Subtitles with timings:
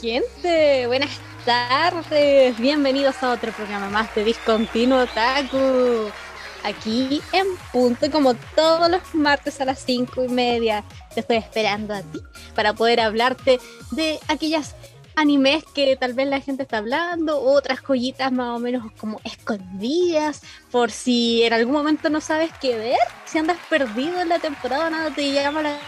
[0.00, 1.10] Gente, buenas
[1.44, 6.10] tardes, bienvenidos a otro programa más de Discontinuo Otaku.
[6.64, 10.84] Aquí en punto, como todos los martes a las cinco y media,
[11.14, 12.20] te estoy esperando a ti
[12.54, 13.60] para poder hablarte
[13.92, 14.74] de aquellas
[15.14, 20.42] animes que tal vez la gente está hablando, otras joyitas más o menos como escondidas,
[20.70, 24.90] por si en algún momento no sabes qué ver, si andas perdido en la temporada,
[24.90, 25.78] nada te llama la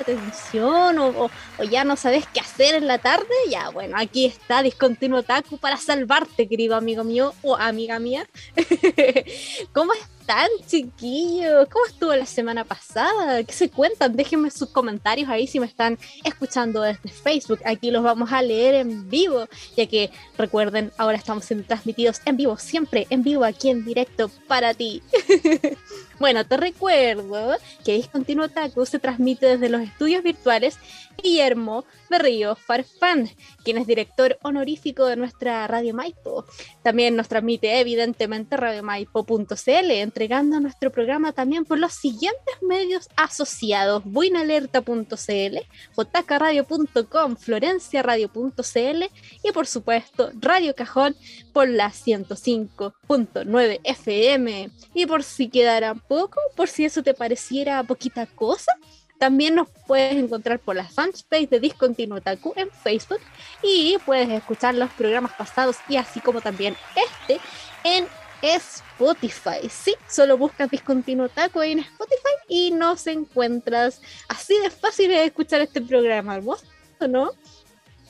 [0.00, 1.30] atención o,
[1.70, 5.76] ya no sabes qué hacer en la tarde, ya bueno, aquí está Discontinuo Taku para
[5.76, 8.26] salvarte, querido amigo mío o amiga mía.
[9.72, 9.92] ¿Cómo
[10.30, 11.68] están, chiquillos?
[11.68, 13.42] ¿Cómo estuvo la semana pasada?
[13.42, 14.14] ¿Qué se cuentan?
[14.14, 17.58] Déjenme sus comentarios ahí si me están escuchando desde Facebook.
[17.64, 22.36] Aquí los vamos a leer en vivo, ya que recuerden, ahora estamos siendo transmitidos en
[22.36, 25.02] vivo, siempre en vivo, aquí en directo para ti.
[26.20, 30.76] Bueno, te recuerdo que Discontinuo Taku se transmite desde los estudios virtuales
[31.22, 33.30] Guillermo Berrío Farfán,
[33.64, 36.44] quien es director honorífico de nuestra Radio Maipo.
[36.82, 45.58] También nos transmite evidentemente radiomaipo.cl, entregando nuestro programa también por los siguientes medios asociados: buinalerta.cl,
[45.96, 49.04] jkradio.com, florenciaradio.cl
[49.44, 51.16] y por supuesto Radio Cajón
[51.52, 54.70] por la 105.9 FM.
[54.94, 58.72] Y por si quedara poco, por si eso te pareciera poquita cosa,
[59.20, 63.20] también nos puedes encontrar por la fanpage de Discontinuo Taku en Facebook
[63.62, 67.38] y puedes escuchar los programas pasados y así como también este
[67.84, 68.06] en
[68.40, 69.68] Spotify.
[69.68, 74.00] Sí, solo buscas Discontinuo Taku en Spotify y nos encuentras.
[74.26, 76.64] Así de fácil escuchar este programa, hermoso,
[77.06, 77.32] ¿no?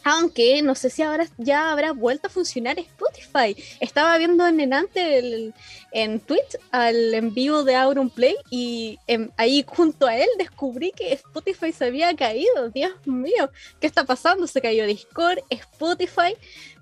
[0.05, 3.57] Aunque no sé si ahora ya habrá vuelto a funcionar Spotify.
[3.81, 5.53] Estaba viendo en Nenante
[5.93, 8.99] en Twitch al en vivo de Auron Play y
[9.37, 12.71] ahí junto a él descubrí que Spotify se había caído.
[12.71, 13.51] Dios mío,
[13.81, 14.47] ¿qué está pasando?
[14.47, 16.35] Se cayó Discord, Spotify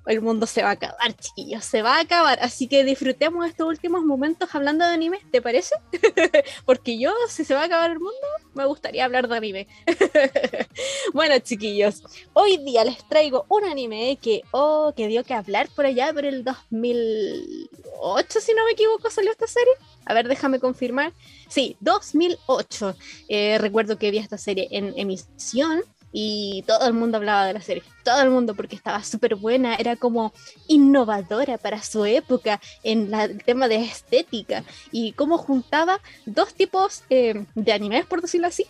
[0.08, 2.38] el mundo se va a acabar, chiquillos, se va a acabar.
[2.40, 5.74] Así que disfrutemos estos últimos momentos hablando de anime, ¿te parece?
[6.64, 9.68] Porque yo, si se va a acabar el mundo, me gustaría hablar de anime.
[11.12, 12.02] bueno, chiquillos,
[12.32, 16.24] hoy día les traigo un anime que, oh, que dio que hablar por allá por
[16.24, 19.72] el 2008, si no me equivoco, salió esta serie.
[20.06, 21.12] A ver, déjame confirmar.
[21.48, 22.96] Sí, 2008.
[23.28, 25.82] Eh, recuerdo que vi esta serie en emisión
[26.12, 29.74] y todo el mundo hablaba de la serie, todo el mundo porque estaba súper buena,
[29.74, 30.32] era como
[30.66, 37.46] innovadora para su época en el tema de estética y cómo juntaba dos tipos eh,
[37.54, 38.66] de animes, por decirlo así,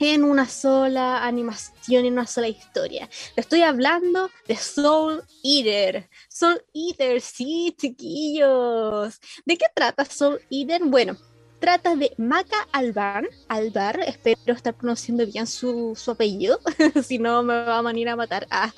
[0.00, 3.08] en una sola animación, en una sola historia.
[3.36, 6.08] Le estoy hablando de Soul Eater.
[6.28, 9.20] Soul Eater, sí, chiquillos.
[9.44, 10.82] ¿De qué trata Soul Eater?
[10.84, 11.16] Bueno,
[11.64, 16.60] trata de Maca Albar, Albar, espero estar conociendo bien su, apellido,
[17.02, 18.46] si no me va a venir a matar.
[18.50, 18.70] Ah.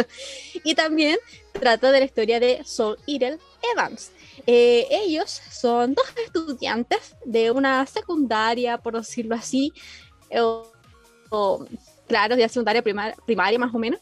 [0.62, 1.18] Y también
[1.50, 3.40] trata de la historia de Soul Eater
[3.74, 4.12] Evans.
[4.46, 9.72] Eh, ellos son dos estudiantes de una secundaria, por decirlo así,
[11.28, 11.66] o,
[12.06, 13.98] claro, de secundaria primaria más o menos,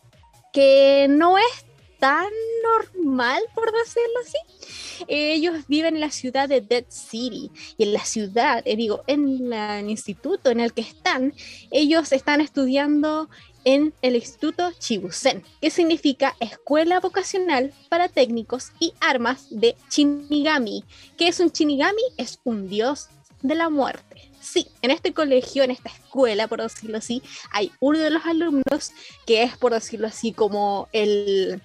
[0.53, 1.65] que no es
[1.99, 2.29] tan
[2.73, 5.05] normal, por decirlo así.
[5.09, 9.53] Ellos viven en la ciudad de Dead City y en la ciudad, eh, digo, en
[9.53, 11.35] el instituto en el que están,
[11.71, 13.29] ellos están estudiando
[13.65, 20.85] en el Instituto Chibusen, que significa Escuela Vocacional para Técnicos y Armas de Shinigami.
[21.17, 22.03] ¿Qué es un Shinigami?
[22.17, 23.09] Es un dios
[23.43, 24.31] de la muerte.
[24.41, 28.93] Sí, en este colegio, en esta escuela, por decirlo así, hay uno de los alumnos
[29.27, 31.63] que es, por decirlo así, como el,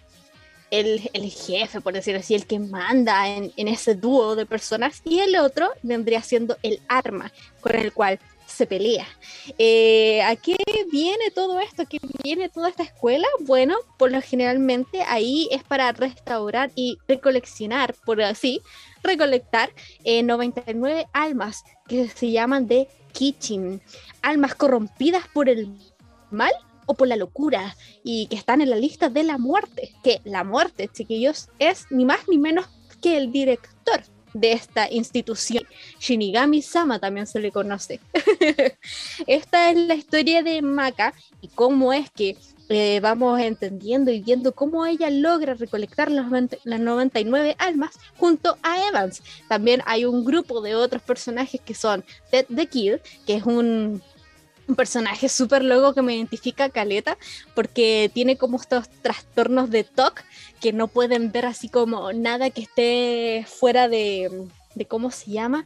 [0.72, 1.00] el,
[1.30, 5.72] jefe, por decirlo así, el que manda en, ese dúo de personas, y el otro
[5.84, 7.32] vendría siendo el arma
[7.62, 9.08] con el cual se pelea.
[9.58, 10.58] Eh, ¿A qué
[10.92, 11.84] viene todo esto?
[11.84, 13.28] ¿A qué viene toda esta escuela?
[13.42, 18.62] Bueno, por lo generalmente ahí es para restaurar y recoleccionar, por así,
[19.04, 19.72] recolectar
[20.04, 23.82] 99 eh, almas que se llaman de Kitchen,
[24.22, 25.70] almas corrompidas por el
[26.32, 26.52] mal
[26.90, 30.44] o por la locura y que están en la lista de la muerte, que la
[30.44, 32.66] muerte, chiquillos, es ni más ni menos
[33.00, 34.02] que el director
[34.34, 35.66] de esta institución.
[36.00, 38.00] Shinigami Sama también se le conoce.
[39.28, 42.36] esta es la historia de Maka y cómo es que
[42.70, 46.28] eh, vamos entendiendo y viendo cómo ella logra recolectar las
[46.64, 49.22] 99 almas junto a Evans.
[49.48, 52.96] También hay un grupo de otros personajes que son Ted the Kid,
[53.28, 54.02] que es un
[54.70, 57.18] un personaje súper loco que me identifica a Caleta
[57.56, 60.24] porque tiene como estos trastornos de TOC
[60.62, 65.66] que no pueden ver así como nada que esté fuera de, de ¿cómo se llama?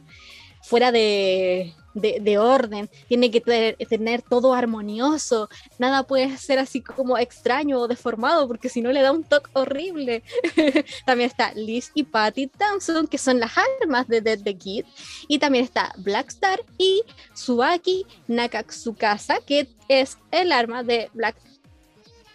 [0.66, 7.78] Fuera de, de, orden, tiene que tener todo armonioso, nada puede ser así como extraño
[7.78, 10.22] o deformado, porque si no le da un toque horrible.
[11.06, 13.52] también está Liz y Patty Thompson, que son las
[13.82, 14.84] armas de Dead the Kid,
[15.28, 17.02] y también está Blackstar y
[17.34, 21.36] Subaki Nakatsukasa, que es el arma de Black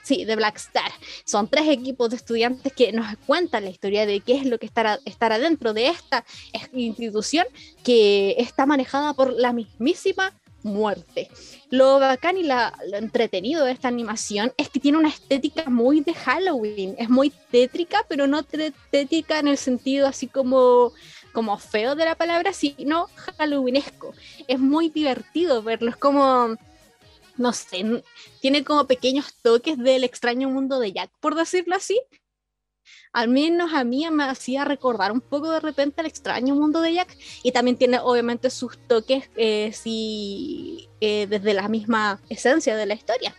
[0.10, 0.92] Sí, de Black Star.
[1.24, 4.66] Son tres equipos de estudiantes que nos cuentan la historia de qué es lo que
[4.66, 6.26] estará, estará dentro de esta
[6.74, 7.46] institución
[7.84, 10.34] que está manejada por la mismísima
[10.64, 11.30] muerte.
[11.70, 12.58] Lo bacán y lo
[12.98, 16.96] entretenido de esta animación es que tiene una estética muy de Halloween.
[16.98, 20.92] Es muy tétrica, pero no tétrica en el sentido así como,
[21.34, 24.16] como feo de la palabra, sino halloweenesco.
[24.48, 25.92] Es muy divertido verlo.
[25.92, 26.58] Es como
[27.40, 28.04] no sé,
[28.42, 32.00] tiene como pequeños toques del extraño mundo de Jack, por decirlo así.
[33.12, 36.94] Al menos a mí me hacía recordar un poco de repente el extraño mundo de
[36.94, 42.86] Jack y también tiene obviamente sus toques eh, sí, eh, desde la misma esencia de
[42.86, 43.36] la historia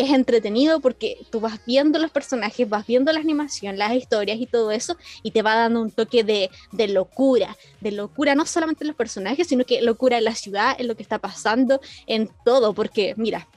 [0.00, 4.46] es entretenido porque tú vas viendo los personajes, vas viendo la animación, las historias y
[4.46, 8.84] todo eso, y te va dando un toque de, de locura, de locura no solamente
[8.84, 12.30] en los personajes, sino que locura en la ciudad, en lo que está pasando, en
[12.44, 13.48] todo, porque mira,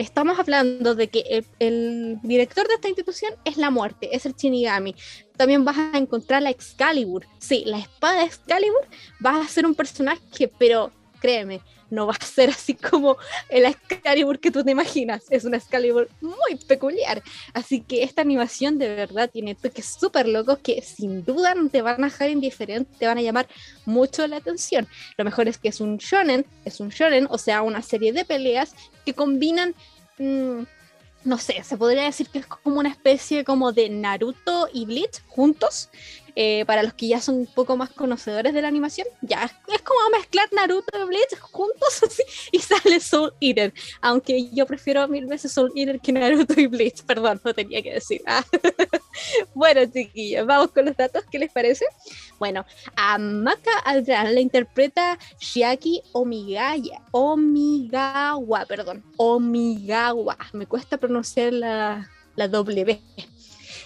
[0.00, 4.94] estamos hablando de que el, director de esta institución es la muerte, es el Shinigami.
[5.36, 7.26] También vas a encontrar la Excalibur.
[7.38, 8.80] Sí, la espada Excalibur
[9.24, 10.90] va a ser un personaje, pero
[11.20, 13.16] créeme, no va a ser así como
[13.48, 15.24] el Excalibur que tú te imaginas.
[15.30, 17.22] Es una Excalibur muy peculiar.
[17.52, 21.82] Así que esta animación de verdad tiene toques súper locos que sin duda no te
[21.82, 23.48] van a dejar indiferente, te van a llamar
[23.84, 24.88] mucho la atención.
[25.16, 28.24] Lo mejor es que es un shonen, es un shonen, o sea, una serie de
[28.24, 28.74] peleas
[29.04, 29.74] que combinan...
[30.18, 30.62] Mm,
[31.22, 35.22] no sé, se podría decir que es como una especie como de Naruto y Bleach
[35.26, 35.90] juntos,
[36.36, 39.82] eh, para los que ya son un poco más conocedores de la animación, ya es
[39.82, 42.22] como mezclar Naruto y Bleach juntos así,
[42.52, 43.72] y sale Soul Eater.
[44.00, 47.94] Aunque yo prefiero mil veces Soul Eater que Naruto y Bleach, perdón, no tenía que
[47.94, 48.22] decir.
[48.26, 48.44] Ah.
[49.54, 51.84] bueno, chiquillos, vamos con los datos, ¿qué les parece?
[52.38, 52.64] Bueno,
[52.96, 60.36] a Maka Aldran la interpreta Shiaki Omigaya, Omigawa, perdón, Omigawa.
[60.52, 63.00] Me cuesta pronunciar la, la W.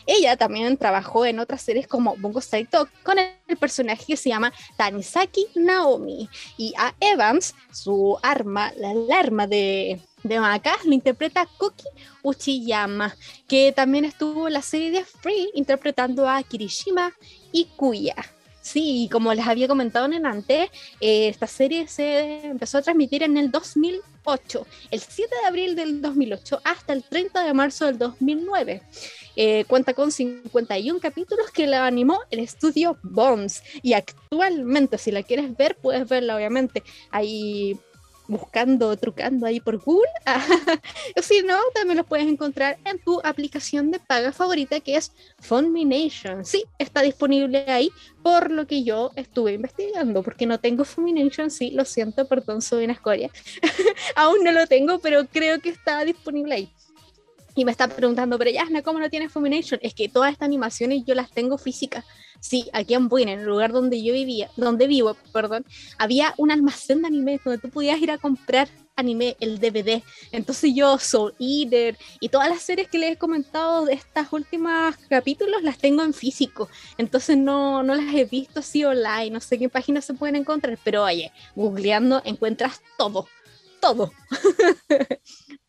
[0.06, 2.69] Ella también trabajó en otras series como Bungo Stray
[3.03, 6.29] con el personaje que se llama Tanisaki Naomi.
[6.56, 11.85] Y a Evans, su arma, la arma de, de Maka, lo interpreta Koki
[12.23, 13.15] Uchiyama,
[13.47, 17.12] que también estuvo en la serie de Free interpretando a Kirishima
[17.53, 18.17] y Kuya.
[18.65, 23.37] Sí, como les había comentado en antes, eh, esta serie se empezó a transmitir en
[23.37, 28.81] el 2008, el 7 de abril del 2008 hasta el 30 de marzo del 2009.
[29.37, 35.23] Eh, cuenta con 51 capítulos que la animó el estudio Bones y actualmente si la
[35.23, 37.77] quieres ver puedes verla obviamente ahí
[38.27, 40.09] buscando, trucando ahí por Google.
[41.23, 46.45] si no, también los puedes encontrar en tu aplicación de paga favorita que es Funmination.
[46.45, 47.91] Sí, está disponible ahí
[48.23, 52.85] por lo que yo estuve investigando, porque no tengo Funmination, sí, lo siento, perdón, soy
[52.85, 53.31] una escoria.
[54.17, 56.74] Aún no lo tengo, pero creo que está disponible ahí.
[57.54, 59.78] Y me está preguntando, pero Yasna, ¿cómo no tienes Fumination?
[59.82, 62.04] Es que todas estas animaciones yo las tengo físicas.
[62.40, 65.64] Sí, aquí en Buin, en el lugar donde yo vivía, donde vivo, perdón,
[65.99, 70.02] había un almacén de anime donde tú podías ir a comprar anime, el DVD.
[70.32, 74.96] Entonces yo, Soul Eater y todas las series que les he comentado de estas últimas
[75.08, 76.68] capítulos las tengo en físico.
[76.99, 80.78] Entonces no, no las he visto así online, no sé qué páginas se pueden encontrar,
[80.84, 83.26] pero oye, googleando encuentras todo,
[83.85, 84.12] todo.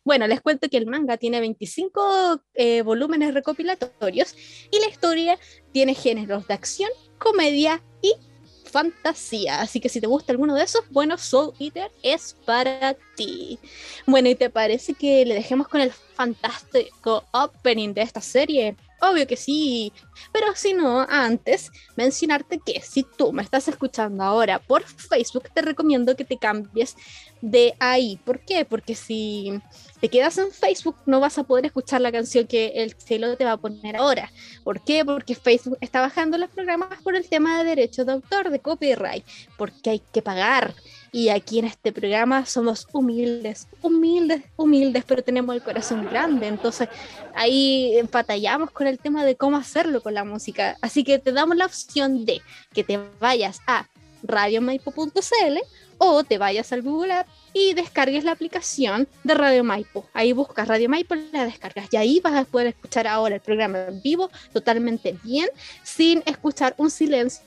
[0.04, 4.36] Bueno, les cuento que el manga tiene 25 eh, volúmenes recopilatorios
[4.70, 5.36] y la historia
[5.72, 8.12] tiene géneros de acción, comedia y
[8.70, 9.60] fantasía.
[9.60, 13.58] Así que si te gusta alguno de esos, bueno, Soul Eater es para ti.
[14.06, 18.76] Bueno, ¿y te parece que le dejemos con el fantástico opening de esta serie?
[19.00, 19.92] Obvio que sí,
[20.32, 25.60] pero si no, antes mencionarte que si tú me estás escuchando ahora por Facebook, te
[25.60, 26.96] recomiendo que te cambies
[27.42, 28.18] de ahí.
[28.24, 28.64] ¿Por qué?
[28.64, 29.60] Porque si
[30.00, 33.44] te quedas en Facebook no vas a poder escuchar la canción que el cielo te
[33.44, 34.32] va a poner ahora.
[34.64, 35.04] ¿Por qué?
[35.04, 39.24] Porque Facebook está bajando los programas por el tema de derechos de autor, de copyright,
[39.58, 40.74] porque hay que pagar.
[41.16, 46.46] Y aquí en este programa somos humildes, humildes, humildes, pero tenemos el corazón grande.
[46.46, 46.90] Entonces
[47.34, 50.76] ahí batallamos con el tema de cómo hacerlo con la música.
[50.82, 52.42] Así que te damos la opción de
[52.74, 53.88] que te vayas a
[54.24, 55.58] radiomaipo.cl
[55.96, 60.06] o te vayas al Google App y descargues la aplicación de Radio Maipo.
[60.12, 63.86] Ahí buscas Radio Maipo, la descargas y ahí vas a poder escuchar ahora el programa
[63.86, 65.48] en vivo totalmente bien,
[65.82, 67.40] sin escuchar un silencio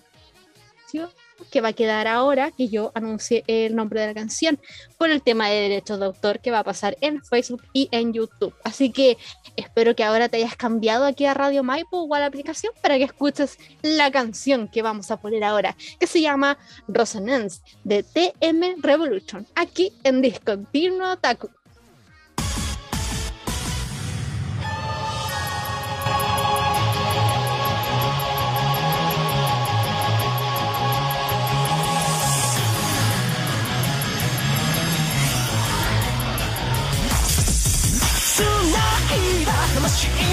[1.51, 4.59] que va a quedar ahora que yo anuncie el nombre de la canción
[4.97, 8.13] por el tema de derechos de autor que va a pasar en Facebook y en
[8.13, 8.53] YouTube.
[8.63, 9.17] Así que
[9.55, 12.97] espero que ahora te hayas cambiado aquí a Radio Maipo o a la aplicación para
[12.97, 18.81] que escuches la canción que vamos a poner ahora, que se llama Resonance de TM
[18.81, 21.58] Revolution, aquí en Discontinuo Taku.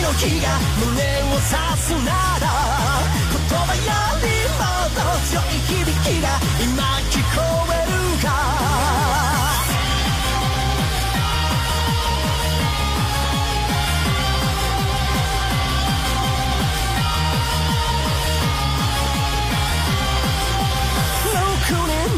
[0.07, 0.47] の火が
[0.79, 1.51] 胸を刺
[1.83, 2.47] すなら
[3.33, 3.83] 言葉よ
[4.23, 6.25] りもっと強い響きが
[6.63, 6.79] 今
[7.11, 8.27] 聞こえるか。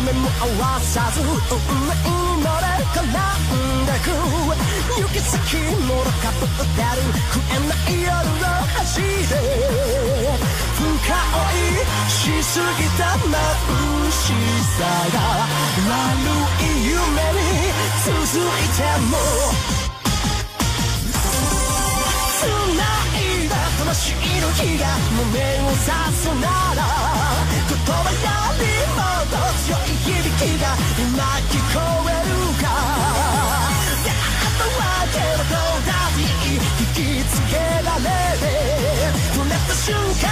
[0.04, 1.20] 目も合わさず
[12.58, 13.30] しすぎた眩
[14.10, 14.34] し
[14.76, 14.82] さ
[15.14, 15.16] が
[15.78, 15.94] 悪
[16.60, 17.46] い夢に
[18.04, 18.42] 続い
[18.74, 19.14] ても
[22.38, 24.82] 繋いだ魂の火が
[25.14, 25.86] 胸を刺
[26.16, 26.78] すなら
[27.68, 28.26] 言葉よ
[28.58, 28.62] り
[28.94, 30.64] もっと強い響きが
[30.98, 32.66] 今聞こえるか
[34.02, 36.47] 出会ったわけはどうだって引
[36.98, 38.50] きつけられて
[39.32, 40.26] 触れた瞬間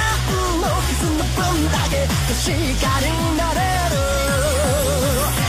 [0.60, 2.50] の傷の分だけ確
[2.82, 3.06] かに
[3.36, 3.60] なれ
[3.94, 5.45] る。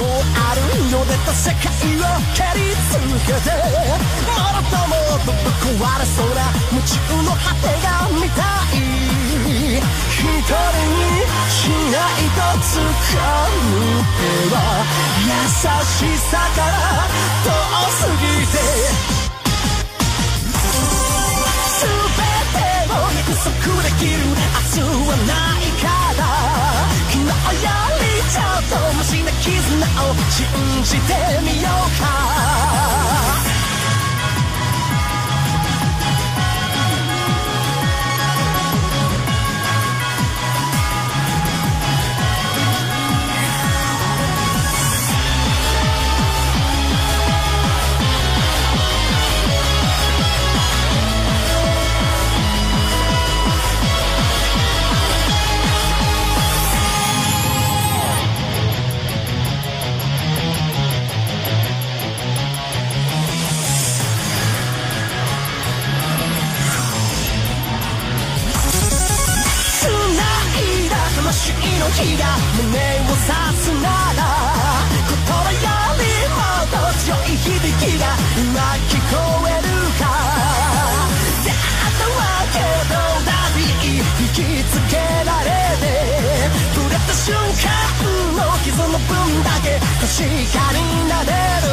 [0.00, 3.52] もあるのでた世界を蹴り続けて。
[4.24, 6.40] もろともとぶ壊れそうな
[6.72, 8.40] 夢中の果てが見た
[8.72, 8.80] い。
[10.08, 10.56] 一人
[10.96, 11.04] に
[11.50, 12.80] しないと掴
[13.60, 13.72] む
[14.16, 14.20] 手
[14.52, 14.56] は
[15.20, 16.72] 優しさから
[17.44, 17.48] 遠
[17.90, 18.56] すぎて。
[21.80, 21.84] 全
[22.52, 25.84] てを約束できる明日はないか
[26.16, 26.20] ら。
[27.10, 27.89] 昨日よ
[28.30, 30.46] ちょっとマシな絆を信
[30.84, 33.49] じてみようか。
[71.80, 73.24] の火が胸を刺
[73.56, 74.20] すなら
[75.08, 75.64] 言葉よ
[75.96, 77.48] りもっと強い響
[77.80, 78.04] きが
[78.36, 79.16] 今聞こ
[79.48, 80.04] えるか。
[81.42, 82.22] 出会ったわ
[82.52, 84.92] けどだって引きつけ
[85.24, 85.48] られ
[85.80, 85.82] て
[86.74, 87.72] 触れた瞬間
[88.36, 90.60] の傷の分だけ確か。
[90.76, 91.32] になれ
[91.64, 91.68] る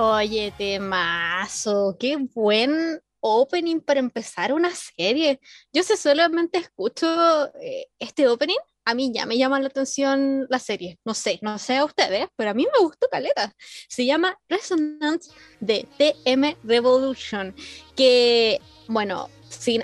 [0.00, 5.40] Oye, temazo, qué buen opening para empezar una serie.
[5.72, 10.60] Yo sé, solamente escucho eh, este opening, a mí ya me llama la atención la
[10.60, 11.00] serie.
[11.04, 13.52] No sé, no sé a ustedes, pero a mí me gustó Caleta.
[13.88, 17.52] Se llama Resonance de TM Revolution,
[17.96, 19.82] que, bueno, sin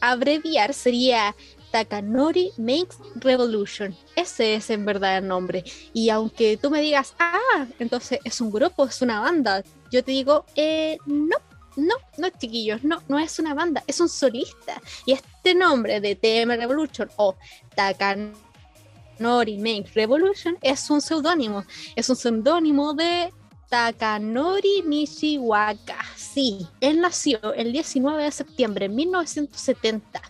[0.00, 1.34] abreviar, sería
[1.76, 3.94] Takanori Makes Revolution.
[4.16, 5.62] Ese es en verdad el nombre.
[5.92, 10.12] Y aunque tú me digas, ah, entonces es un grupo, es una banda, yo te
[10.12, 11.36] digo, eh, no,
[11.76, 14.80] no, no, chiquillos, no, no es una banda, es un solista.
[15.04, 17.36] Y este nombre de TM Revolution o
[17.74, 21.62] Takanori Makes Revolution es un seudónimo.
[21.94, 23.34] Es un seudónimo de
[23.68, 25.96] Takanori Nishiwaka.
[26.16, 30.22] Sí, él nació el 19 de septiembre de 1970.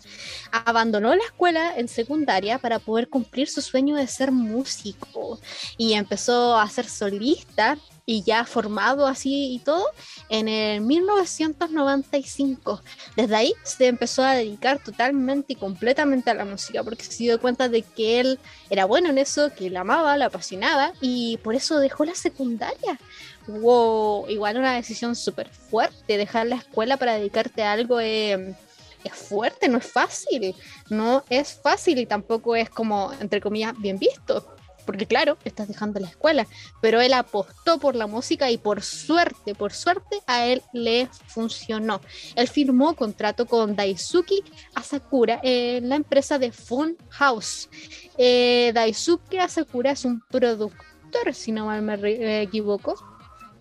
[0.53, 5.39] Abandonó la escuela en secundaria para poder cumplir su sueño de ser músico
[5.77, 9.85] y empezó a ser solista y ya formado así y todo
[10.29, 12.81] en el 1995.
[13.17, 17.41] Desde ahí se empezó a dedicar totalmente y completamente a la música porque se dio
[17.41, 18.39] cuenta de que él
[18.71, 23.01] era bueno en eso, que la amaba, la apasionaba y por eso dejó la secundaria.
[23.49, 28.57] Wow, igual una decisión súper fuerte, dejar la escuela para dedicarte a algo eh,
[29.05, 30.55] es fuerte, no es fácil,
[30.91, 34.56] no es fácil y tampoco es como, entre comillas, bien visto
[34.87, 36.47] porque claro, estás dejando la escuela,
[36.81, 42.01] pero él apostó por la música y por suerte, por suerte a él le funcionó.
[42.37, 44.43] Él firmó contrato con Daisuke
[44.75, 47.69] Asakura en la empresa de Fun House.
[48.17, 52.95] Eh, Daisuke Asakura es un productor, si no mal me equivoco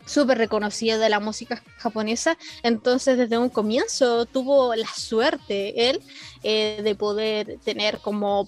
[0.06, 6.02] súper reconocido de la música japonesa, entonces desde un comienzo tuvo la suerte él
[6.44, 8.48] eh, de poder tener como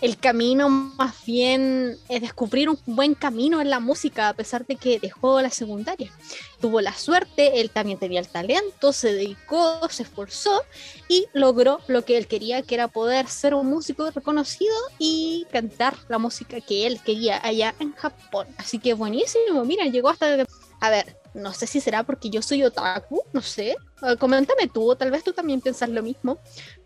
[0.00, 4.76] el camino más bien es descubrir un buen camino en la música a pesar de
[4.76, 6.12] que dejó la secundaria.
[6.60, 10.62] Tuvo la suerte, él también tenía el talento, se dedicó, se esforzó
[11.08, 15.96] y logró lo que él quería, que era poder ser un músico reconocido y cantar
[16.08, 18.46] la música que él quería allá en Japón.
[18.58, 20.44] Así que buenísimo, mira, llegó hasta...
[20.80, 23.76] A ver, no sé si será porque yo soy otaku, no sé.
[24.00, 26.38] Ah, coméntame tú, tal vez tú también piensas lo mismo.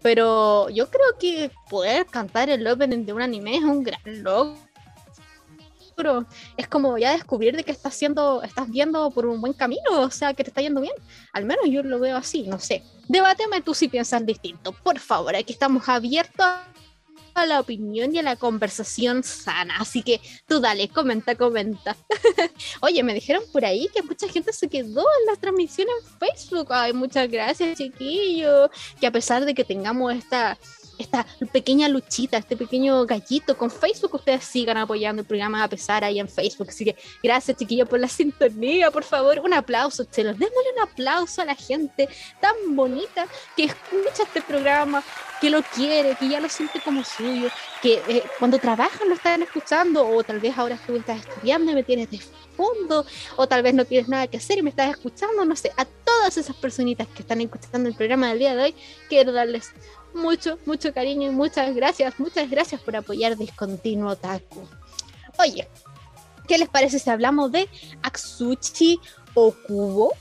[0.03, 4.57] Pero yo creo que poder cantar el opening de un anime es un gran logro.
[6.57, 10.11] Es como ya descubrir de que estás haciendo, estás viendo por un buen camino, o
[10.11, 10.95] sea, que te está yendo bien.
[11.33, 12.83] Al menos yo lo veo así, no sé.
[13.09, 14.73] Debáteme tú si piensas distinto.
[14.73, 16.65] Por favor, aquí estamos abiertos a
[17.37, 19.77] a la opinión y a la conversación sana.
[19.79, 21.97] Así que tú dale, comenta, comenta.
[22.81, 26.69] Oye, me dijeron por ahí que mucha gente se quedó en la transmisión en Facebook.
[26.71, 28.71] Ay, muchas gracias, chiquillo.
[29.01, 30.59] Que a pesar de que tengamos esta
[30.99, 36.05] esta pequeña luchita, este pequeño gallito con Facebook, ustedes sigan apoyando el programa a pesar
[36.05, 36.69] ahí en Facebook.
[36.69, 38.91] Así que gracias, chiquillos, por la sintonía.
[38.91, 40.39] Por favor, un aplauso, chelos.
[40.39, 42.09] Démosle un aplauso a la gente
[42.41, 45.03] tan bonita que escucha este programa,
[45.41, 47.49] que lo quiere, que ya lo siente como suyo,
[47.83, 51.75] que eh, cuando trabajan lo están escuchando, o tal vez ahora tú estás estudiando y
[51.75, 52.21] me tienes de
[52.57, 53.05] fondo,
[53.37, 55.85] o tal vez no tienes nada que hacer y me estás escuchando, no sé, a
[55.85, 58.75] todas esas personitas que están escuchando el programa del día de hoy,
[59.09, 59.73] quiero darles
[60.17, 64.67] mucho, mucho cariño y muchas gracias, muchas gracias por apoyar Discontinuo Taku.
[65.39, 65.69] Oye,
[66.49, 67.69] ¿qué les parece si hablamos de
[68.03, 68.99] Aksuchi
[69.35, 70.13] Okubo?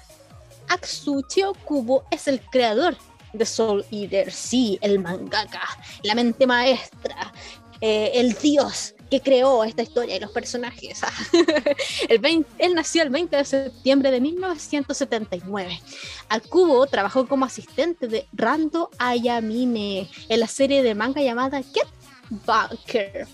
[0.67, 2.97] Aksuchi Okubo es el creador
[3.34, 5.62] de Soul Eater, sí, el mangaka,
[6.03, 7.34] la mente maestra,
[7.81, 11.01] eh, el dios que creó esta historia y los personajes.
[12.09, 15.81] el él nació el 20 de septiembre de 1979.
[16.29, 21.87] Akubo trabajó como asistente de Rando Ayamine en la serie de manga llamada Get
[22.29, 23.27] Bunker.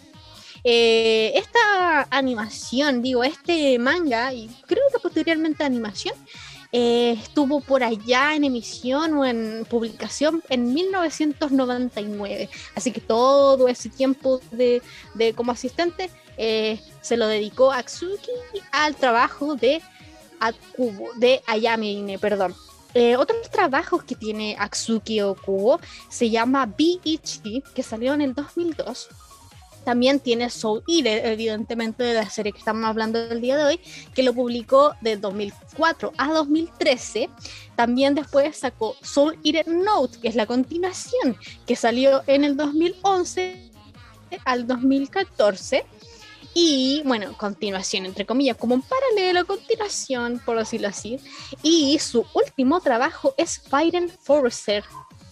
[0.63, 6.15] Eh, esta animación, digo, este manga, y creo que posteriormente animación,
[6.71, 12.49] eh, estuvo por allá en emisión o en publicación en 1999.
[12.75, 14.81] Así que todo ese tiempo de,
[15.35, 18.31] como asistente eh, se lo dedicó a Atsuki
[18.71, 19.81] al trabajo de
[20.39, 22.55] Akubo, de Ayame, perdón.
[22.93, 25.79] Eh, otros trabajos que tiene Atsuki Okubo
[26.09, 27.63] se llama B.I.G.
[27.73, 29.09] que salió en el 2002
[29.83, 33.79] también tiene Soul Eater, evidentemente de la serie que estamos hablando el día de hoy,
[34.13, 37.29] que lo publicó de 2004 a 2013.
[37.75, 43.71] También después sacó Soul Eater Note, que es la continuación, que salió en el 2011
[44.45, 45.85] al 2014.
[46.53, 51.17] Y bueno, continuación, entre comillas, como un paralelo, continuación, por decirlo así.
[51.63, 54.83] Y su último trabajo es Fire Forcer.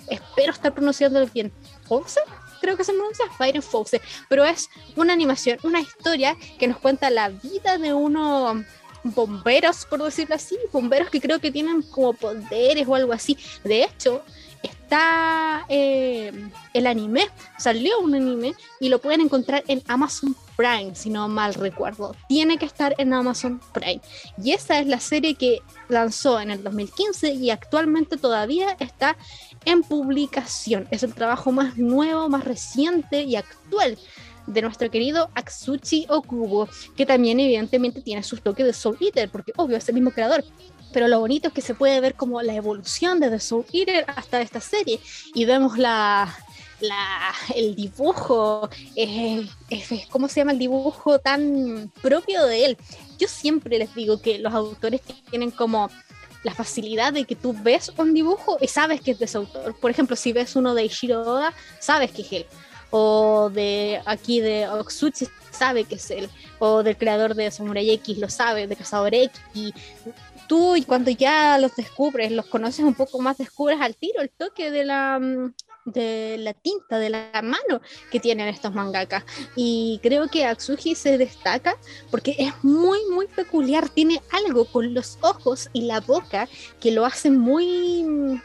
[0.08, 1.52] Espero estar pronunciando bien.
[1.88, 2.24] ¿Forcer?
[2.60, 3.91] Creo que se pronuncia Fire Fox,
[4.28, 8.63] pero es una animación, una historia que nos cuenta la vida de uno
[9.04, 13.38] bomberos, por decirlo así, bomberos que creo que tienen como poderes o algo así.
[13.63, 14.24] De hecho,
[14.63, 16.32] está eh,
[16.74, 21.54] el anime, salió un anime y lo pueden encontrar en Amazon Prime, si no mal
[21.54, 22.15] recuerdo.
[22.28, 24.02] Tiene que estar en Amazon Prime.
[24.43, 29.15] Y esa es la serie que lanzó en el 2015 y actualmente todavía está
[29.65, 30.88] en publicación.
[30.91, 33.98] Es el trabajo más nuevo, más reciente y actual
[34.48, 39.54] de nuestro querido Atsushi Okubo, que también evidentemente tiene sus toques de Soul Eater, porque
[39.56, 40.43] obvio es el mismo creador.
[40.91, 44.41] Pero lo bonito es que se puede ver como la evolución desde Soul Eater hasta
[44.41, 44.99] esta serie
[45.34, 45.73] y vemos
[47.56, 48.69] el dibujo,
[50.10, 52.78] ¿cómo se llama el dibujo tan propio de él?
[53.17, 55.89] Yo siempre les digo que los autores tienen como
[56.43, 59.75] la facilidad de que tú ves un dibujo y sabes que es de ese autor.
[59.80, 62.45] Por ejemplo, si ves uno de Ishiro Oda, sabes que es él
[62.91, 68.17] o de aquí de Oxuchi sabe que es él, o del creador de Samurai X
[68.17, 69.73] lo sabe, de Cazador X,
[70.50, 74.30] tú y cuando ya los descubres, los conoces un poco más, descubres al tiro el
[74.30, 75.54] toque de la mm,
[75.86, 77.82] de la tinta, de la mano
[78.12, 79.24] que tienen estos mangakas.
[79.56, 81.78] Y creo que Atsushi se destaca
[82.12, 83.90] porque es muy, muy peculiar.
[83.90, 86.48] Tiene algo con los ojos y la boca
[86.80, 88.42] que lo hace muy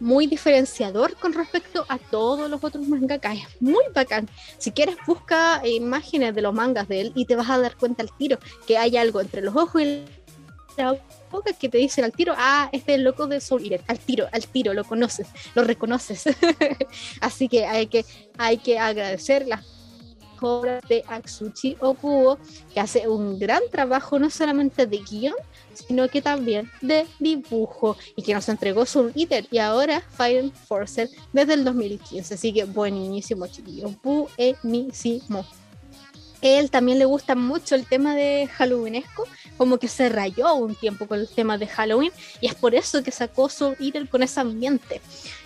[0.00, 3.38] muy diferenciador con respecto a todos los otros mangakas.
[3.38, 4.28] Es muy bacán.
[4.58, 8.02] Si quieres, busca imágenes de los mangas de él y te vas a dar cuenta
[8.02, 10.02] al tiro que hay algo entre los ojos y
[10.76, 10.98] la
[11.58, 13.82] que te dicen al tiro, ah, este loco de Soul Eater.
[13.86, 16.24] Al tiro, al tiro, lo conoces, lo reconoces.
[17.20, 18.04] Así que hay que,
[18.38, 19.64] hay que agradecer las
[20.42, 22.38] obras de Atsushi Okubo,
[22.74, 25.34] que hace un gran trabajo no solamente de guion,
[25.72, 31.08] sino que también de dibujo y que nos entregó Soul Eater y ahora Fire Forcer
[31.32, 32.34] desde el 2015.
[32.34, 35.46] Así que buenísimo, chiquillos, buenísimo.
[36.42, 39.26] Él también le gusta mucho el tema de Halloweenesco,
[39.56, 43.02] como que se rayó un tiempo con el tema de Halloween y es por eso
[43.02, 45.00] que sacó Soul Eater con ese ambiente.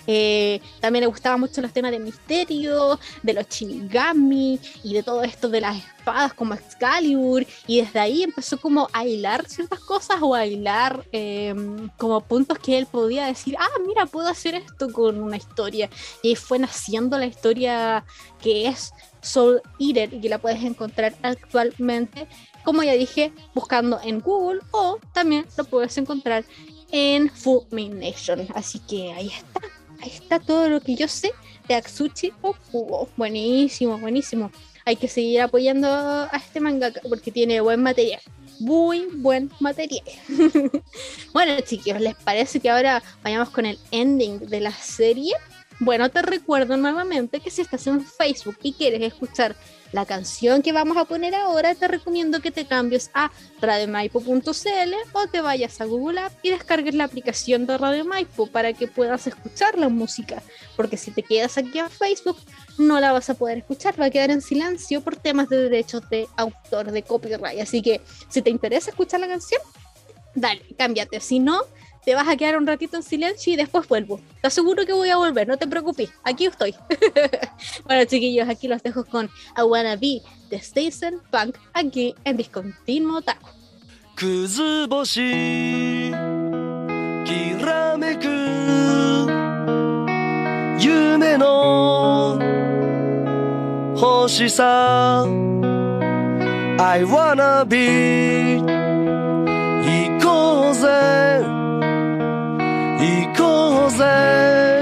[0.07, 5.23] Eh, también le gustaban mucho los temas de misterio, de los shinigami y de todo
[5.23, 7.45] esto de las espadas como Excalibur.
[7.67, 12.59] Y desde ahí empezó como a hilar ciertas cosas o a hilar em, como puntos
[12.59, 15.91] que él podía decir, ah, mira, puedo hacer esto con una historia.
[16.23, 18.05] Y ahí fue naciendo la historia
[18.41, 18.93] que es
[19.27, 22.27] Soul Eater y que la puedes encontrar actualmente,
[22.65, 26.45] como ya dije, buscando en Google o también lo puedes encontrar
[26.93, 27.31] en
[27.99, 29.61] Nation Así que ahí está
[30.01, 31.33] ahí está todo lo que yo sé
[31.69, 33.09] de Atsushi Okubo.
[33.17, 34.51] Buenísimo, buenísimo.
[34.85, 38.21] Hay que seguir apoyando a este mangaka porque tiene buen material.
[38.61, 40.05] Muy buen material.
[41.33, 45.35] bueno, chicos, ¿les parece que ahora vayamos con el ending de la serie?
[45.79, 49.55] Bueno, te recuerdo nuevamente que si estás en Facebook y quieres escuchar
[49.93, 55.27] la canción que vamos a poner ahora, te recomiendo que te cambies a radiomaipo.cl o
[55.29, 59.27] te vayas a Google App y descargues la aplicación de Radio Maipo para que puedas
[59.27, 60.43] escuchar la música.
[60.77, 62.39] Porque si te quedas aquí a Facebook,
[62.79, 66.09] no la vas a poder escuchar, va a quedar en silencio por temas de derechos
[66.09, 67.61] de autor, de copyright.
[67.61, 69.61] Así que si te interesa escuchar la canción,
[70.35, 71.21] dale, cámbiate.
[71.21, 71.63] Si no,
[72.06, 74.20] te vas a quedar un ratito en silencio y después vuelvo.
[74.42, 76.76] Te aseguro que voy a volver, no te preocupes, aquí estoy.
[77.86, 83.22] bueno, chiquillos, aquí los dejo con I Wanna Be de Station Punk aquí en Discontinuo
[83.22, 83.62] Taco.
[84.22, 86.14] くず星き
[87.60, 88.28] らめく
[90.80, 92.38] 夢の
[93.96, 95.26] 星さ
[96.78, 98.62] I wanna be
[99.82, 101.62] 行こうぜ
[102.99, 104.76] 行こうぜ。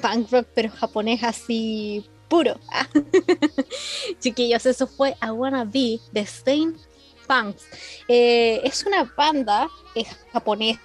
[0.00, 2.58] Punk rock, pero japonés así puro.
[4.20, 6.76] Chiquillos, eso fue I Wanna Be de Stain
[7.26, 7.64] Punks.
[8.08, 10.80] Eh, es una banda es japonesa,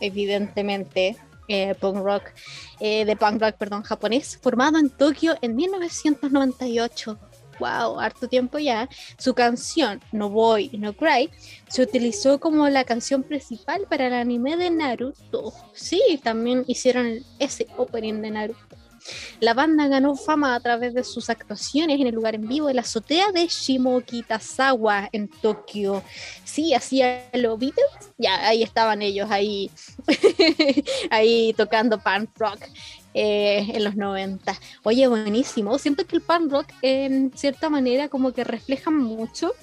[0.00, 1.16] evidentemente,
[1.48, 2.24] eh, punk rock,
[2.78, 7.18] eh, de punk rock, perdón, japonés, formado en Tokio en 1998
[7.58, 11.30] wow, harto tiempo ya, su canción No Boy, No Cry
[11.68, 15.52] se utilizó como la canción principal para el anime de Naruto.
[15.74, 18.76] Sí, también hicieron ese opening de Naruto.
[19.40, 22.74] La banda ganó fama a través de sus actuaciones en el lugar en vivo de
[22.74, 26.02] la azotea de Shimokitazawa en Tokio.
[26.44, 27.86] Sí, hacía los Beatles,
[28.18, 29.70] ya ahí estaban ellos, ahí,
[31.10, 32.64] ahí tocando punk rock.
[33.14, 34.54] Eh, en los 90.
[34.82, 35.78] Oye, buenísimo.
[35.78, 39.54] Siento que el punk rock, en cierta manera, como que refleja mucho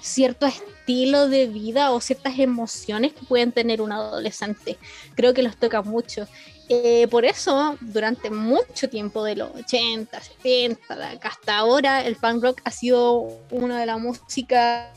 [0.00, 4.78] cierto estilo de vida o ciertas emociones que pueden tener un adolescente.
[5.14, 6.26] Creo que los toca mucho.
[6.68, 12.60] Eh, por eso, durante mucho tiempo de los 80, 70, hasta ahora, el punk rock
[12.64, 14.88] ha sido una de las músicas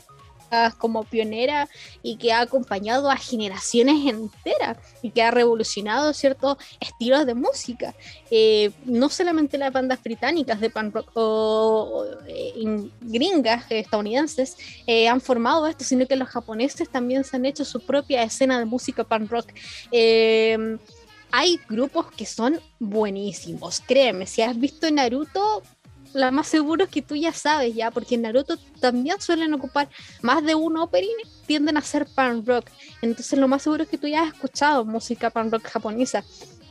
[0.78, 1.68] como pionera
[2.02, 7.94] y que ha acompañado a generaciones enteras y que ha revolucionado ciertos estilos de música.
[8.30, 15.20] Eh, no solamente las bandas británicas de punk rock o, eh, gringas estadounidenses eh, han
[15.20, 19.04] formado esto, sino que los japoneses también se han hecho su propia escena de música
[19.04, 19.52] punk rock
[21.36, 23.80] hay grupos que son buenísimos.
[23.80, 25.64] Créeme, si has visto Naruto,
[26.14, 29.88] la más seguro es que tú ya sabes ya, porque en Naruto también suelen ocupar
[30.22, 31.14] más de un opening,
[31.46, 32.66] tienden a ser punk rock.
[33.02, 36.24] Entonces lo más seguro es que tú ya has escuchado música punk rock japonesa.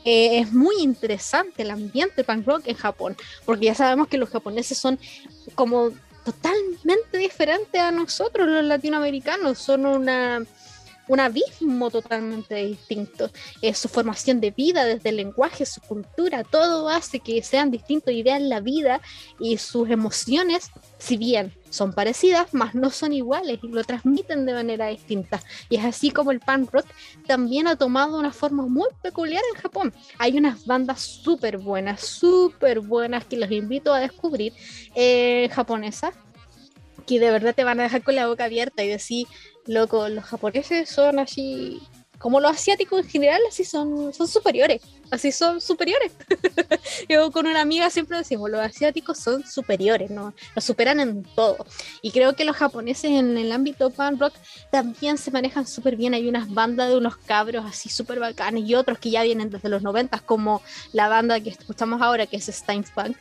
[0.05, 4.29] Eh, es muy interesante el ambiente punk rock en Japón, porque ya sabemos que los
[4.29, 4.99] japoneses son
[5.55, 5.91] como
[6.25, 10.43] totalmente diferentes a nosotros los latinoamericanos, son una
[11.07, 13.29] un abismo totalmente distinto.
[13.61, 18.13] Eh, su formación de vida, desde el lenguaje, su cultura, todo hace que sean distintos
[18.13, 19.01] y vean la vida
[19.39, 24.53] y sus emociones, si bien son parecidas, más no son iguales y lo transmiten de
[24.53, 25.41] manera distinta.
[25.69, 26.85] Y es así como el punk rock
[27.25, 29.93] también ha tomado una forma muy peculiar en Japón.
[30.19, 34.53] Hay unas bandas súper buenas, súper buenas que los invito a descubrir,
[34.95, 36.13] eh, japonesas,
[37.07, 39.27] que de verdad te van a dejar con la boca abierta y decir,
[39.65, 41.81] loco, los japoneses son así,
[42.19, 44.81] como los asiáticos en general, así son, son superiores
[45.13, 46.11] así son superiores.
[47.09, 50.33] Yo con una amiga siempre decimos, los asiáticos son superiores, ¿no?
[50.55, 51.65] Los superan en todo.
[52.01, 54.33] Y creo que los japoneses en el ámbito punk rock
[54.71, 56.13] también se manejan súper bien.
[56.13, 59.69] Hay unas bandas de unos cabros así súper bacanes y otros que ya vienen desde
[59.69, 63.15] los 90, como la banda que escuchamos ahora, que es Steinpunk,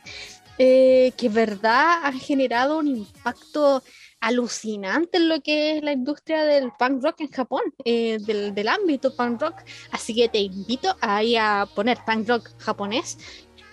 [0.57, 3.83] eh, que verdad han generado un impacto
[4.23, 9.15] alucinante lo que es la industria del punk rock en Japón, eh, del, del, ámbito
[9.15, 9.55] punk rock.
[9.91, 13.17] Así que te invito a a poner punk rock japonés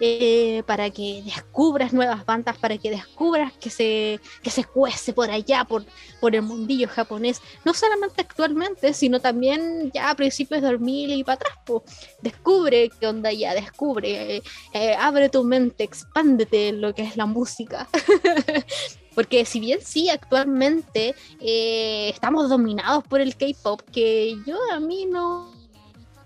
[0.02, 5.30] eh, para que descubras nuevas bandas, para que descubras que se, que se cuece por
[5.30, 5.84] allá, por,
[6.22, 11.22] por el mundillo japonés, no solamente actualmente, sino también ya a principios de 2000 y
[11.22, 11.52] para atrás.
[12.22, 17.18] Descubre qué onda ya, descubre, eh, eh, abre tu mente, expándete en lo que es
[17.18, 17.86] la música.
[19.14, 25.52] Porque si bien sí, actualmente estamos dominados por el K-Pop, que yo a mí no,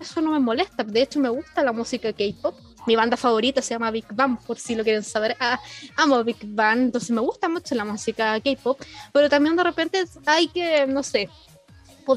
[0.01, 2.55] eso no me molesta, de hecho me gusta la música K-Pop,
[2.87, 5.37] mi banda favorita se llama Big Bang, por si lo quieren saber.
[5.41, 5.59] Ah,
[5.97, 8.81] amo Big Bang, entonces me gusta mucho la música K-pop,
[9.13, 11.29] pero también de repente hay que, no sé,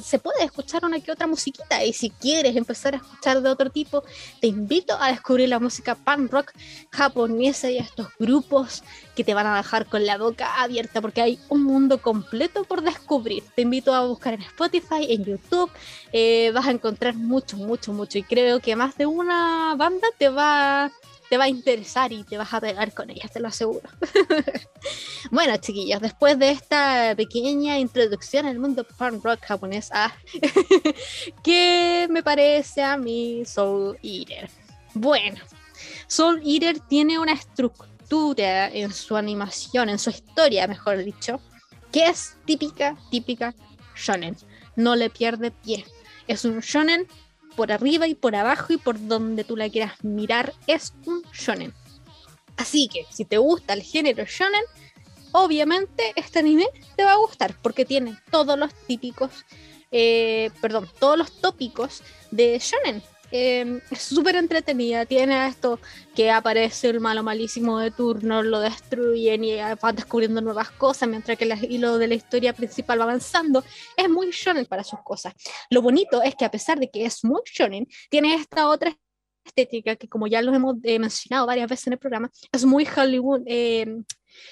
[0.01, 3.69] se puede escuchar una que otra musiquita y si quieres empezar a escuchar de otro
[3.69, 4.03] tipo,
[4.41, 6.51] te invito a descubrir la música punk rock
[6.91, 8.83] japonesa y a estos grupos
[9.15, 12.81] que te van a dejar con la boca abierta porque hay un mundo completo por
[12.81, 13.43] descubrir.
[13.55, 15.71] Te invito a buscar en Spotify, en YouTube,
[16.11, 20.29] eh, vas a encontrar mucho, mucho, mucho y creo que más de una banda te
[20.29, 20.91] va
[21.29, 23.89] te va a interesar y te vas a pegar con ellas, te lo aseguro.
[25.31, 30.13] bueno, chiquillos, después de esta pequeña introducción al mundo punk rock japonés, ah,
[31.43, 34.49] ¿qué me parece a mí Soul Eater?
[34.93, 35.39] Bueno,
[36.07, 41.41] Soul Eater tiene una estructura en su animación, en su historia, mejor dicho,
[41.91, 43.53] que es típica, típica
[43.95, 44.37] shonen.
[44.75, 45.85] No le pierde pie.
[46.27, 47.07] Es un shonen
[47.57, 51.73] por arriba y por abajo y por donde tú la quieras mirar, es un shonen.
[52.55, 54.61] Así que si te gusta el género shonen,
[55.31, 59.31] obviamente este anime te va a gustar porque tiene todos los típicos,
[59.91, 63.01] eh, perdón, todos los tópicos de shonen.
[63.31, 65.79] Em, es súper entretenida, tiene esto
[66.15, 71.37] que aparece el malo malísimo de turno, lo destruyen y van descubriendo nuevas cosas mientras
[71.37, 73.63] que el hilo de la historia principal va avanzando.
[73.97, 75.33] Es muy shonen para sus cosas.
[75.69, 78.95] Lo bonito es que a pesar de que es muy shonen, tiene esta otra
[79.43, 82.85] estética que como ya lo hemos eh, mencionado varias veces en el programa, es muy
[82.85, 84.03] Hollywood, em,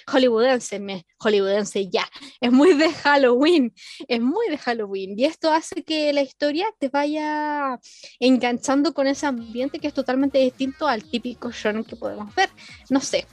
[0.07, 2.07] hollywoodense, me, hollywoodense ya,
[2.39, 3.73] es muy de Halloween,
[4.07, 5.17] es muy de Halloween.
[5.17, 7.79] Y esto hace que la historia te vaya
[8.19, 12.49] enganchando con ese ambiente que es totalmente distinto al típico shonen que podemos ver.
[12.89, 13.25] No sé,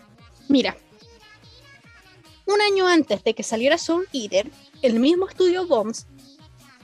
[0.49, 0.77] mira,
[2.47, 4.51] un año antes de que saliera Soul Eater,
[4.83, 6.07] el mismo estudio Bombs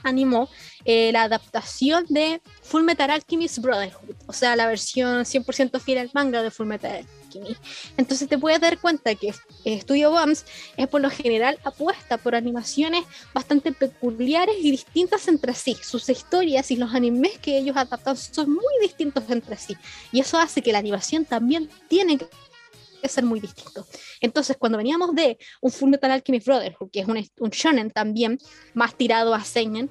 [0.03, 0.49] animó
[0.85, 6.11] eh, la adaptación de Full Metal Alchemist Brotherhood, o sea, la versión 100% fiel al
[6.13, 7.05] manga de Full Metal
[7.97, 9.33] entonces te puedes dar cuenta que
[9.65, 10.45] eh, Studio Bombs
[10.77, 15.75] es por lo general apuesta por animaciones bastante peculiares y distintas entre sí.
[15.81, 19.75] Sus historias y los animes que ellos adaptan son muy distintos entre sí.
[20.11, 22.27] Y eso hace que la animación también tiene que
[23.07, 23.85] ser muy distinto.
[24.19, 28.37] Entonces, cuando veníamos de un Full Metal Alchemist Brotherhood, que es un, un shonen también
[28.73, 29.89] más tirado a seinen,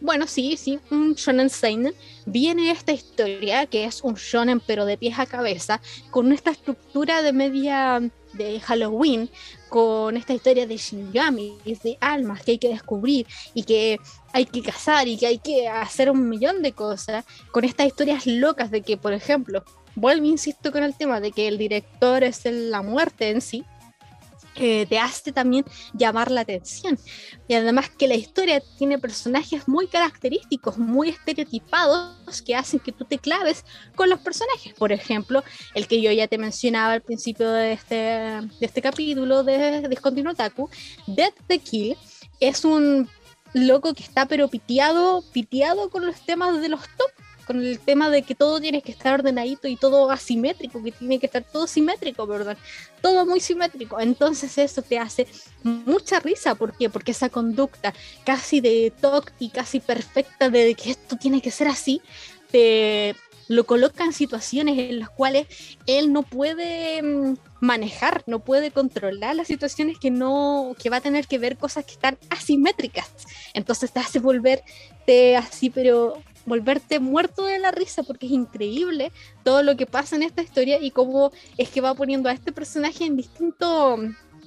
[0.00, 1.94] bueno, sí, sí, un shonen seinen,
[2.26, 7.22] viene esta historia que es un shonen pero de pies a cabeza, con esta estructura
[7.22, 8.00] de media
[8.32, 9.28] de Halloween,
[9.68, 13.98] con esta historia de Shingami, de almas que hay que descubrir y que
[14.32, 18.26] hay que cazar y que hay que hacer un millón de cosas, con estas historias
[18.26, 22.44] locas de que, por ejemplo, vuelvo, insisto con el tema de que el director es
[22.44, 23.64] la muerte en sí,
[24.60, 26.98] te hace también llamar la atención.
[27.48, 33.04] Y además que la historia tiene personajes muy característicos, muy estereotipados, que hacen que tú
[33.04, 34.74] te claves con los personajes.
[34.74, 35.42] Por ejemplo,
[35.74, 40.34] el que yo ya te mencionaba al principio de este, de este capítulo de Discontinuo
[40.34, 40.68] Taku,
[41.06, 41.96] Death the Kill,
[42.38, 43.08] es un
[43.52, 47.10] loco que está pero piteado, piteado con los temas de los top
[47.50, 51.18] con el tema de que todo tiene que estar ordenadito y todo asimétrico, que tiene
[51.18, 52.56] que estar todo simétrico, perdón,
[53.02, 53.98] todo muy simétrico.
[53.98, 55.26] Entonces eso te hace
[55.64, 56.88] mucha risa, ¿por qué?
[56.88, 61.66] Porque esa conducta casi de toque y casi perfecta de que esto tiene que ser
[61.66, 62.00] así,
[62.52, 63.16] te
[63.48, 65.48] lo coloca en situaciones en las cuales
[65.86, 71.00] él no puede mm, manejar, no puede controlar las situaciones que no, que va a
[71.00, 73.10] tener que ver cosas que están asimétricas.
[73.54, 79.12] Entonces te hace volverte así, pero volverte muerto de la risa porque es increíble
[79.44, 82.52] todo lo que pasa en esta historia y cómo es que va poniendo a este
[82.52, 83.98] personaje en distinto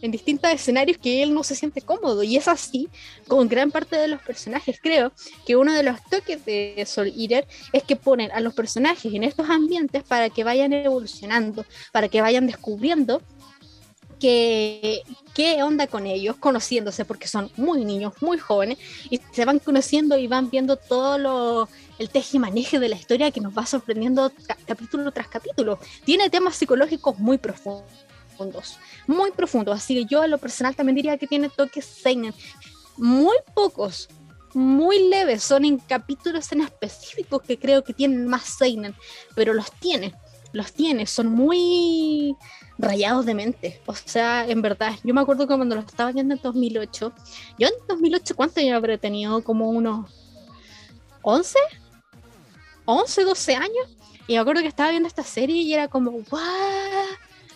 [0.04, 2.24] en distintos escenarios que él no se siente cómodo.
[2.24, 2.90] Y es así
[3.26, 4.78] con gran parte de los personajes.
[4.84, 5.14] Creo
[5.46, 9.24] que uno de los toques de Soul Eater es que ponen a los personajes en
[9.24, 13.22] estos ambientes para que vayan evolucionando, para que vayan descubriendo
[14.20, 18.80] qué, qué onda con ellos, conociéndose, porque son muy niños, muy jóvenes,
[19.10, 21.70] y se van conociendo y van viendo todo lo,
[22.00, 24.32] el tejimaneje de la historia que nos va sorprendiendo
[24.66, 25.80] capítulo tras capítulo.
[26.06, 27.84] Tiene temas psicológicos muy profundos
[29.08, 29.78] muy profundos.
[29.78, 32.34] Así que yo a lo personal también diría que tiene toques seinen.
[32.98, 34.08] Muy pocos,
[34.54, 38.94] muy leves, son en capítulos en específicos que creo que tienen más seinen,
[39.36, 40.14] pero los tiene,
[40.52, 42.36] los tiene, son muy
[42.78, 43.82] rayados de mente.
[43.88, 47.14] O sea, en verdad, yo me acuerdo que cuando lo estaba viendo en 2008,
[47.58, 49.44] yo en 2008, ¿cuánto yo habré tenido?
[49.44, 50.12] Como unos
[51.24, 51.58] 11,
[52.86, 53.98] 11, 12 años.
[54.28, 56.44] Y me acuerdo que estaba viendo esta serie y era como, ¡guau!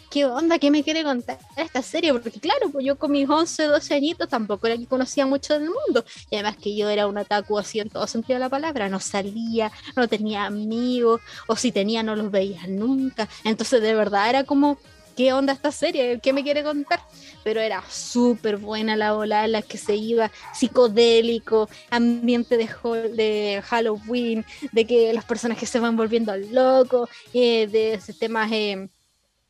[0.09, 0.57] ¿qué onda?
[0.59, 2.11] ¿Qué me quiere contar esta serie?
[2.11, 5.69] Porque claro, pues yo con mis 11, 12 añitos tampoco era que conocía mucho del
[5.69, 6.03] mundo.
[6.29, 8.89] Y además que yo era un ataque así en todo sentido de la palabra.
[8.89, 13.27] No salía, no tenía amigos, o si tenía no los veía nunca.
[13.43, 14.77] Entonces de verdad era como,
[15.17, 16.19] ¿qué onda esta serie?
[16.21, 17.01] ¿Qué me quiere contar?
[17.43, 22.69] Pero era súper buena la ola en la que se iba, psicodélico, ambiente de,
[23.15, 28.51] de Halloween, de que los personajes se van volviendo locos, eh, de temas...
[28.53, 28.89] Eh,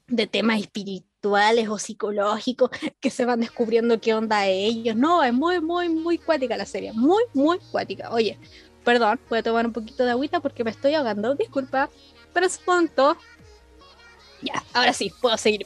[0.10, 2.70] de temas espirituales o psicológicos
[3.02, 4.96] que se van descubriendo qué onda ellos.
[4.96, 6.94] No, es muy, muy, muy cuática la serie.
[6.94, 8.10] Muy, muy cuática.
[8.14, 8.40] Oye,
[8.86, 11.36] perdón, voy a tomar un poquito de agüita porque me estoy ahogando.
[11.36, 11.90] Disculpa,
[12.34, 13.18] pero es punto.
[14.42, 15.66] Ya, ahora sí, puedo seguir.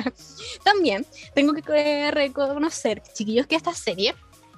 [0.64, 4.14] También tengo que reconocer, chiquillos, que esta serie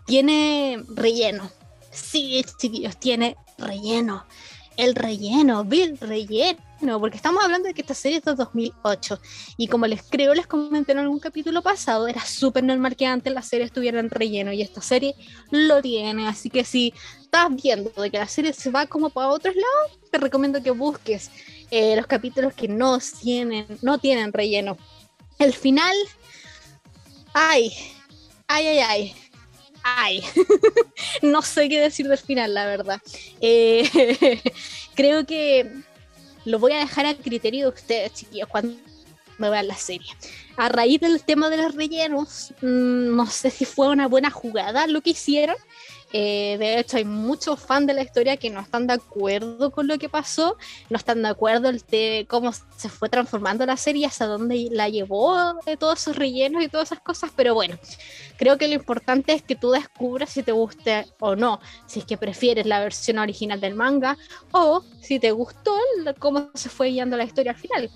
[0.07, 1.51] tiene relleno.
[1.91, 4.25] Sí, chiquillos, tiene relleno.
[4.77, 9.21] El relleno, Bill relleno no, porque estamos hablando de que esta serie es de 2008
[9.57, 13.33] y como les creo, les comenté en algún capítulo pasado, era súper normal que antes
[13.33, 15.15] la serie estuviera en relleno y esta serie
[15.51, 16.93] lo tiene, así que si
[17.33, 20.71] estás viendo de que la serie se va como para otros lados, te recomiendo que
[20.71, 21.31] busques
[21.71, 24.77] eh, los capítulos que no tienen, no tienen relleno.
[25.39, 25.97] El final,
[27.33, 27.73] ay,
[28.47, 29.15] ay, ay, ay.
[29.85, 30.23] Ay,
[31.23, 33.01] no sé qué decir del final, la verdad.
[33.41, 34.41] Eh,
[34.95, 35.73] creo que
[36.45, 38.77] lo voy a dejar a criterio de ustedes, chiquillos, cuando
[39.39, 40.13] me vean la serie.
[40.57, 44.87] A raíz del tema de los rellenos, mm, no sé si fue una buena jugada
[44.87, 45.57] lo que hicieron,
[46.13, 49.87] eh, de hecho, hay muchos fans de la historia que no están de acuerdo con
[49.87, 50.57] lo que pasó,
[50.91, 55.55] no están de acuerdo de cómo se fue transformando la serie, hasta dónde la llevó,
[55.65, 57.79] de todos esos rellenos y todas esas cosas, pero bueno,
[58.37, 62.05] creo que lo importante es que tú descubras si te gusta o no, si es
[62.05, 64.19] que prefieres la versión original del manga
[64.53, 65.75] o si te gustó
[66.19, 67.91] cómo se fue guiando la historia al final.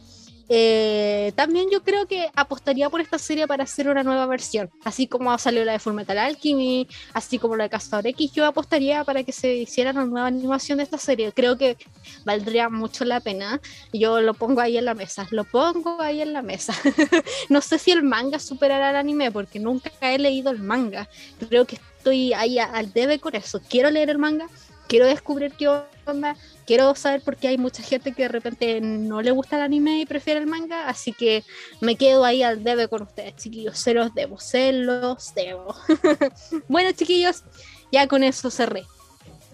[0.48, 5.08] Eh, también yo creo que apostaría por esta serie para hacer una nueva versión, así
[5.08, 9.24] como salió la de Fullmetal Alchemy, así como la de Castador X, yo apostaría para
[9.24, 11.32] que se hiciera una nueva animación de esta serie.
[11.32, 11.76] Creo que
[12.24, 13.60] valdría mucho la pena.
[13.92, 16.74] Yo lo pongo ahí en la mesa, lo pongo ahí en la mesa.
[17.48, 21.08] no sé si el manga superará el anime porque nunca he leído el manga.
[21.48, 23.60] Creo que estoy ahí al debe con eso.
[23.68, 24.48] Quiero leer el manga,
[24.88, 25.68] quiero descubrir qué
[26.06, 29.62] onda, quiero saber por qué hay mucha gente que de repente no le gusta el
[29.62, 31.44] anime y prefiere el manga, así que
[31.80, 35.74] me quedo ahí al debe con ustedes, chiquillos, se los debo, se los debo.
[36.68, 37.44] bueno, chiquillos,
[37.92, 38.84] ya con eso cerré.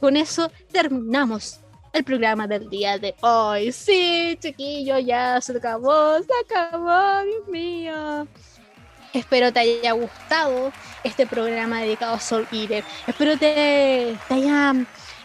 [0.01, 1.61] Con eso terminamos
[1.93, 3.71] el programa del día de hoy.
[3.71, 8.27] Sí, chiquillos, ya se acabó, se acabó, Dios mío.
[9.13, 10.73] Espero te haya gustado
[11.05, 12.83] este programa dedicado a Soul Eater.
[13.07, 14.75] Espero te, te haya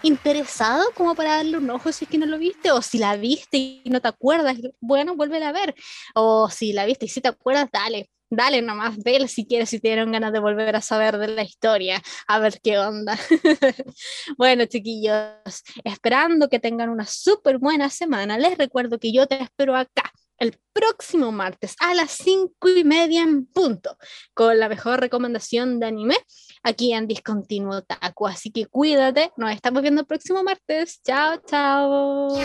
[0.03, 3.15] interesado como para darle un ojo si es que no lo viste, o si la
[3.15, 5.75] viste y no te acuerdas, bueno, vuelve a ver,
[6.15, 9.79] o si la viste y si te acuerdas, dale, dale nomás, vele si quieres, si
[9.79, 13.17] tienen ganas de volver a saber de la historia, a ver qué onda.
[14.37, 19.75] bueno, chiquillos, esperando que tengan una súper buena semana, les recuerdo que yo te espero
[19.75, 23.97] acá el próximo martes a las 5 y media en punto,
[24.33, 26.17] con la mejor recomendación de anime
[26.63, 28.27] aquí en Discontinuo Taco.
[28.27, 31.01] Así que cuídate, nos estamos viendo el próximo martes.
[31.03, 32.38] Chao, chao.